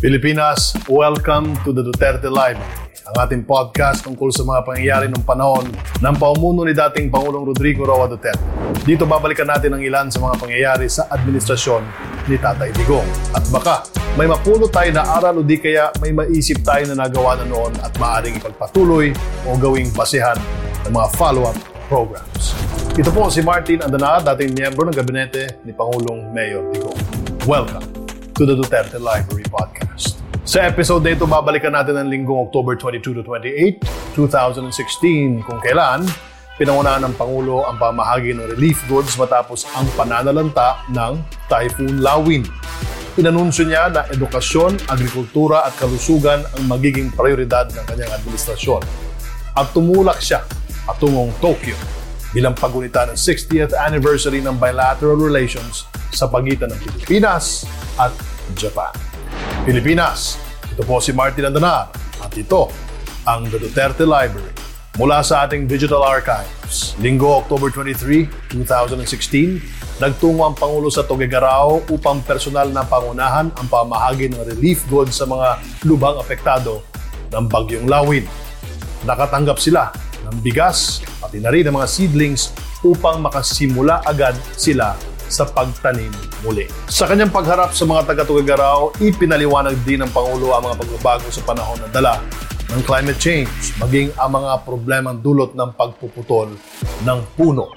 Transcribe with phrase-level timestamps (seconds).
[0.00, 2.64] Pilipinas, welcome to the Duterte Library,
[3.04, 5.68] ang ating podcast tungkol sa mga pangyayari ng panahon
[6.00, 8.40] ng paumuno ni dating Pangulong Rodrigo Roa Duterte.
[8.80, 11.84] Dito babalikan natin ang ilan sa mga pangyayari sa administrasyon
[12.32, 13.04] ni Tatay Digong.
[13.36, 13.84] At baka
[14.16, 17.76] may mapulot tayo na aral o di kaya may maisip tayo na nagawa na noon
[17.84, 19.12] at maaaring ipagpatuloy
[19.44, 20.40] o gawing basehan
[20.88, 21.60] ng mga follow-up
[21.92, 22.56] programs.
[22.96, 26.96] Ito po si Martin Andana, dating miyembro ng gabinete ni Pangulong Mayor Digong.
[27.44, 28.09] Welcome
[28.40, 30.24] to the Duterte Library Podcast.
[30.48, 33.84] Sa episode na ito, babalikan natin ang linggong October 22 to 28,
[34.16, 36.08] 2016, kung kailan
[36.56, 41.20] pinangunahan ng Pangulo ang pamahagi ng relief goods matapos ang pananalanta ng
[41.52, 42.48] Typhoon Lawin.
[43.20, 48.80] Inanunsyo niya na edukasyon, agrikultura at kalusugan ang magiging prioridad ng kanyang administrasyon.
[49.52, 50.48] At tumulak siya
[50.88, 51.76] patungong Tokyo
[52.32, 57.68] bilang pagunita ng 60th anniversary ng bilateral relations sa pagitan ng Pilipinas
[57.98, 58.92] at Japan.
[59.66, 60.40] Pilipinas,
[60.70, 62.72] ito po si Martin Andanar at ito
[63.28, 64.52] ang The Duterte Library
[64.96, 66.98] mula sa ating digital archives.
[67.00, 74.32] Linggo, October 23, 2016, nagtungo ang Pangulo sa Tuguegarao upang personal na pangunahan ang pamahagi
[74.32, 76.84] ng relief goods sa mga lubhang apektado
[77.30, 78.24] ng Bagyong Lawin.
[79.06, 79.88] Nakatanggap sila
[80.28, 82.52] ng bigas, pati na rin ng mga seedlings
[82.84, 84.96] upang makasimula agad sila
[85.30, 86.10] sa pagtanim
[86.42, 86.66] muli.
[86.90, 91.78] Sa kanyang pagharap sa mga taga-Tugagaraw, ipinaliwanag din ng Pangulo ang mga pagbabago sa panahon
[91.78, 92.18] na dala
[92.70, 96.50] ng climate change, maging ang mga problemang dulot ng pagpuputol
[97.06, 97.70] ng puno.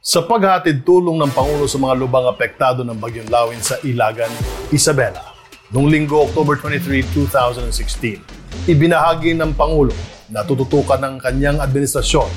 [0.00, 4.32] Sa paghatid tulong ng Pangulo sa mga lubang apektado ng Bagyong Lawin sa Ilagan,
[4.72, 5.36] Isabela,
[5.68, 9.92] noong linggo October 23, 2016, ibinahagi ng Pangulo
[10.32, 12.28] na tututukan ng kanyang administrasyon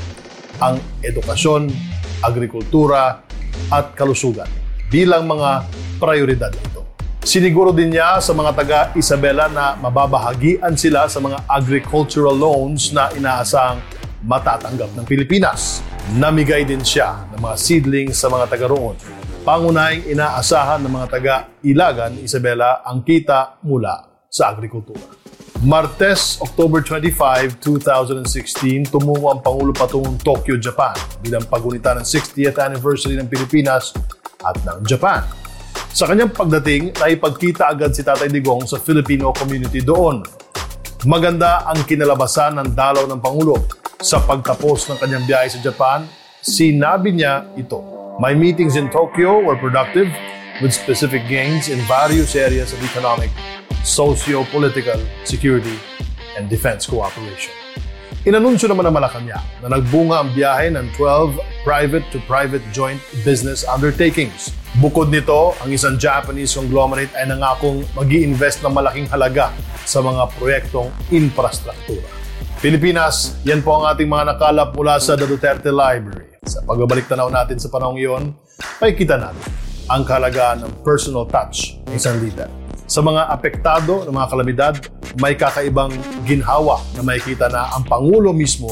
[0.62, 1.72] ang edukasyon,
[2.22, 3.24] agrikultura,
[3.72, 4.48] at kalusugan
[4.92, 5.66] bilang mga
[5.98, 6.84] prioridad nito.
[7.22, 13.14] Siniguro din niya sa mga taga Isabela na mababahagian sila sa mga agricultural loans na
[13.14, 13.78] inaasang
[14.26, 15.86] matatanggap ng Pilipinas.
[16.18, 18.98] Namigay din siya ng mga seedlings sa mga taga roon.
[19.46, 25.21] Pangunahing inaasahan ng mga taga Ilagan, Isabela ang kita mula sa agrikultura.
[25.62, 33.14] Martes, October 25, 2016, tumungo ang Pangulo patungong Tokyo, Japan bilang pagunita ng 60th anniversary
[33.14, 33.94] ng Pilipinas
[34.42, 35.22] at ng Japan.
[35.94, 40.26] Sa kanyang pagdating, naipagkita agad si Tatay Digong sa Filipino community doon.
[41.06, 43.62] Maganda ang kinalabasan ng dalaw ng Pangulo.
[44.02, 46.10] Sa pagtapos ng kanyang biyahe sa Japan,
[46.42, 47.86] sinabi niya ito.
[48.18, 50.10] My meetings in Tokyo were productive
[50.62, 53.34] with specific gains in various areas of economic
[53.82, 55.78] socio-political, security,
[56.38, 57.54] and defense cooperation.
[58.22, 64.54] Inanunsyo naman ng Malacanang na nagbunga ang biyahe ng 12 private-to-private joint business undertakings.
[64.78, 69.50] Bukod nito, ang isang Japanese conglomerate ay nangakong mag invest ng malaking halaga
[69.90, 72.06] sa mga proyektong infrastruktura.
[72.62, 76.38] Pilipinas, yan po ang ating mga nakalap mula sa The Duterte Library.
[76.46, 78.38] Sa pagbabalik tanaw natin sa panahong iyon,
[78.86, 82.48] ay kita natin ang kahalagaan ng personal touch ng isang leader.
[82.88, 84.74] Sa mga apektado ng mga kalamidad,
[85.20, 85.92] may kakaibang
[86.24, 88.72] ginhawa na makikita na ang Pangulo mismo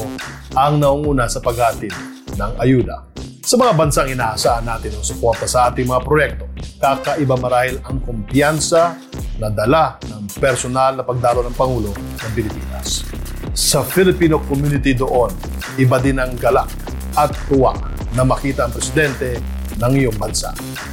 [0.56, 1.92] ang naunguna sa paghatid
[2.40, 3.04] ng ayuda.
[3.44, 6.44] Sa mga bansang inaasahan natin ang suporta sa ating mga proyekto,
[6.80, 8.96] kakaiba marahil ang kumpiyansa
[9.36, 13.04] na dala ng personal na pagdalo ng Pangulo ng Pilipinas.
[13.52, 15.32] Sa Filipino community doon,
[15.76, 16.68] iba din ang galak
[17.16, 17.76] at tuwa
[18.16, 20.52] na makita ang presidente ng iyong bansa.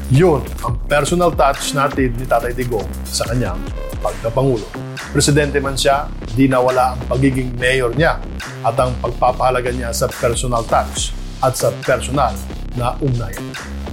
[0.10, 3.60] Yun ang personal touch natin ni Tatay Digong sa kanyang
[4.00, 4.64] pagkapangulo.
[5.12, 8.20] Presidente man siya, di nawala ang pagiging mayor niya
[8.64, 11.12] at ang pagpapahalaga niya sa personal touch
[11.44, 12.34] at sa personal
[12.78, 13.44] na ugnayan.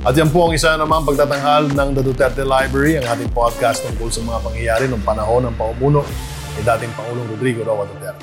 [0.04, 4.12] At yan po ang isa namang pagtatanghal ng The Duterte Library, ang ating podcast tungkol
[4.12, 6.04] sa mga pangyayari ng panahon ng paumuno
[6.54, 8.20] ni dating Pangulong Rodrigo Roa Duterte.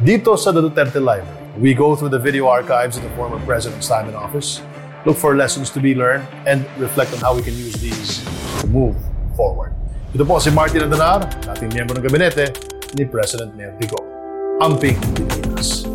[0.00, 3.84] Dito sa The Duterte Library, we go through the video archives of the former president's
[3.84, 4.64] time in office,
[5.08, 8.20] look for lessons to be learned, and reflect on how we can use these
[8.60, 8.92] to move
[9.32, 9.72] forward.
[10.12, 12.52] Ito po si Martin Adanar, dating miyembro ng gabinete
[12.92, 14.04] ni President Mayor Digo.
[14.60, 15.87] Amping Pilipinas.